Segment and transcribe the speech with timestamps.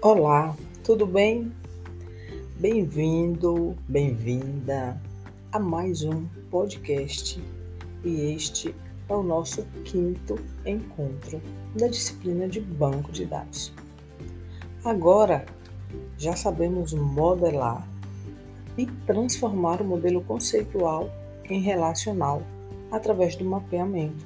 [0.00, 1.52] Olá, tudo bem?
[2.60, 4.96] Bem-vindo, bem-vinda
[5.50, 7.42] a mais um podcast
[8.04, 8.72] e este
[9.08, 11.42] é o nosso quinto encontro
[11.76, 13.72] da disciplina de banco de dados.
[14.84, 15.44] Agora
[16.16, 17.84] já sabemos modelar
[18.76, 21.10] e transformar o modelo conceitual
[21.50, 22.40] em relacional
[22.92, 24.24] através do mapeamento.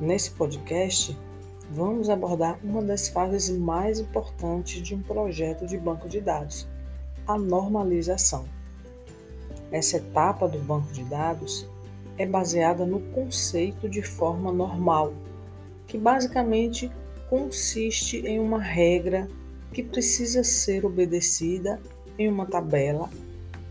[0.00, 1.18] Nesse podcast,
[1.70, 6.66] vamos abordar uma das fases mais importantes de um projeto de banco de dados,
[7.26, 8.44] a normalização.
[9.70, 11.66] Essa etapa do banco de dados
[12.16, 15.12] é baseada no conceito de forma normal,
[15.86, 16.90] que basicamente
[17.28, 19.28] consiste em uma regra
[19.72, 21.80] que precisa ser obedecida
[22.18, 23.10] em uma tabela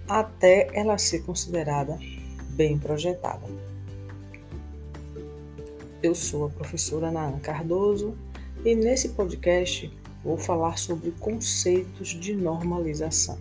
[0.08, 1.98] até ela ser considerada
[2.50, 3.48] bem projetada.
[6.06, 8.16] Eu sou a professora Naan Cardoso
[8.64, 9.92] e nesse podcast
[10.24, 13.40] vou falar sobre conceitos de normalização.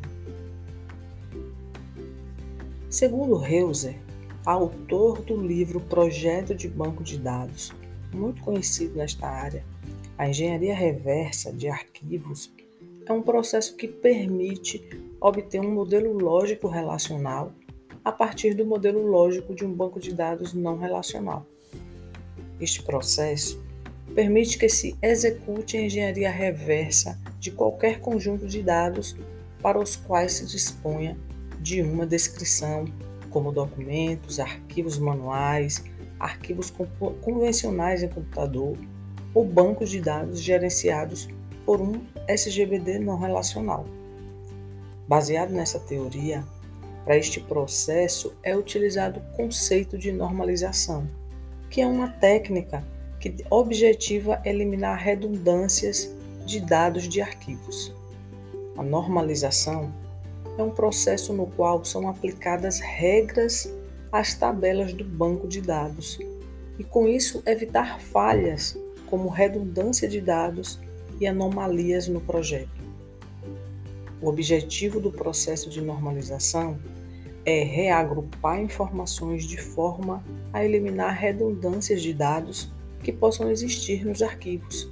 [2.89, 4.01] Segundo Reuser,
[4.47, 7.70] autor do livro Projeto de Banco de Dados,
[8.15, 9.62] muito conhecido nesta área,
[10.17, 12.51] a engenharia reversa de arquivos
[13.05, 14.89] é um processo que permite
[15.20, 17.53] obter um modelo lógico relacional
[18.03, 21.47] a partir do modelo lógico de um banco de dados não relacional.
[22.61, 23.63] Este processo
[24.15, 29.17] permite que se execute a engenharia reversa de qualquer conjunto de dados
[29.61, 31.17] para os quais se disponha
[31.61, 32.85] de uma descrição,
[33.31, 35.83] como documentos, arquivos manuais,
[36.21, 36.73] arquivos
[37.23, 38.77] convencionais em computador
[39.35, 41.29] ou bancos de dados gerenciados
[41.67, 43.85] por um SGBD não relacional.
[45.09, 46.45] Baseado nessa teoria,
[47.05, 51.09] para este processo é utilizado o conceito de normalização
[51.75, 52.84] que é uma técnica
[53.19, 56.08] que objetiva eliminar redundâncias
[56.46, 57.92] de dados de arquivos.
[58.79, 59.92] A normalização
[60.57, 63.74] é um processo no qual são aplicadas regras
[64.13, 66.17] às tabelas do banco de dados
[66.79, 68.79] e, com isso, evitar falhas
[69.11, 70.79] como redundância de dados
[71.20, 72.70] e anomalias no projeto.
[74.23, 76.79] O objetivo do processo de normalização
[77.45, 82.73] é reagrupar informações de forma a eliminar redundâncias de dados
[83.03, 84.91] que possam existir nos arquivos.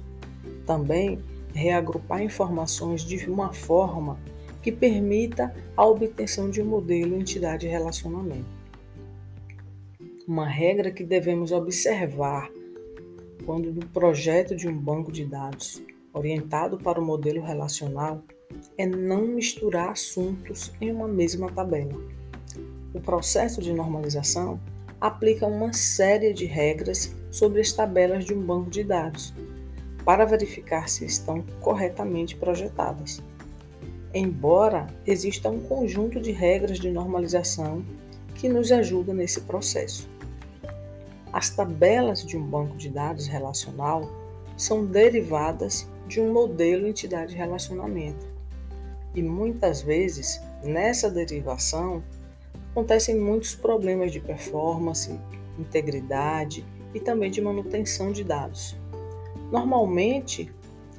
[0.65, 1.19] Também
[1.53, 4.19] reagrupar informações de uma forma
[4.61, 8.63] que permita a obtenção de um modelo entidade-relacionamento.
[10.27, 12.49] Uma regra que devemos observar
[13.45, 15.81] quando no projeto de um banco de dados
[16.13, 18.23] orientado para o modelo relacional
[18.77, 22.22] é não misturar assuntos em uma mesma tabela.
[22.93, 24.59] O processo de normalização
[25.01, 29.33] aplica uma série de regras sobre as tabelas de um banco de dados,
[30.05, 33.21] para verificar se estão corretamente projetadas.
[34.13, 37.83] Embora exista um conjunto de regras de normalização
[38.35, 40.07] que nos ajuda nesse processo.
[41.31, 44.07] As tabelas de um banco de dados relacional
[44.55, 48.27] são derivadas de um modelo entidade-relacionamento.
[49.15, 52.03] E muitas vezes, nessa derivação,
[52.73, 55.19] acontecem muitos problemas de performance,
[55.59, 58.75] integridade e também de manutenção de dados.
[59.51, 60.51] Normalmente,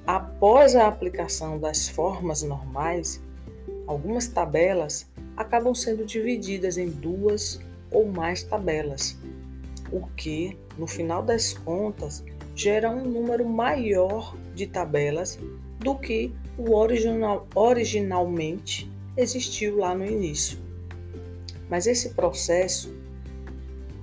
[0.07, 3.21] após a aplicação das formas normais,
[3.89, 7.61] algumas tabelas acabam sendo divididas em duas
[7.91, 9.19] ou mais tabelas,
[9.91, 12.25] o que, no final das contas,
[12.55, 15.41] gera um número maior de tabelas
[15.81, 20.65] do que o original, originalmente existiu lá no início.
[21.75, 22.95] Mas esse processo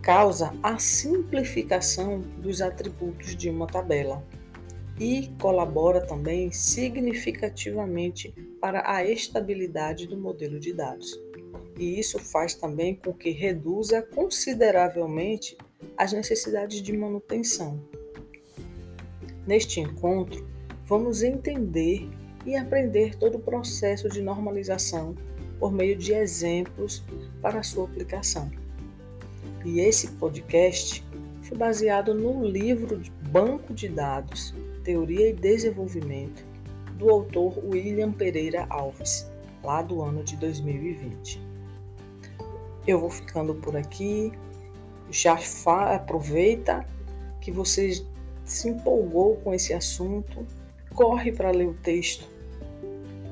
[0.02, 4.22] causa a simplificação dos atributos de uma tabela
[5.00, 11.18] e colabora também significativamente para a estabilidade do modelo de dados.
[11.80, 15.58] E isso faz também com que reduza consideravelmente
[15.98, 17.82] as necessidades de manutenção.
[19.48, 20.46] Neste encontro,
[20.84, 22.10] vamos entender
[22.46, 25.16] e aprender todo o processo de normalização
[25.62, 27.04] por meio de exemplos
[27.40, 28.52] para sua aplicação.
[29.64, 31.06] E esse podcast
[31.44, 33.00] foi baseado no livro
[33.30, 36.44] Banco de Dados, Teoria e Desenvolvimento,
[36.98, 39.30] do autor William Pereira Alves,
[39.64, 41.40] lá do ano de 2020.
[42.88, 44.32] Eu vou ficando por aqui.
[45.12, 45.38] Já
[45.94, 46.88] aproveita
[47.40, 48.04] que você
[48.46, 50.44] se empolgou com esse assunto,
[50.96, 52.28] corre para ler o texto.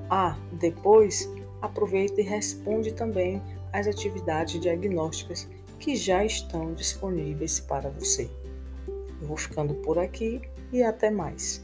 [0.08, 1.28] Ah, depois
[1.62, 3.42] aproveita e responde também
[3.72, 5.48] às atividades diagnósticas
[5.80, 8.30] que já estão disponíveis para você.
[9.22, 10.42] Eu vou ficando por aqui
[10.72, 11.64] e até mais.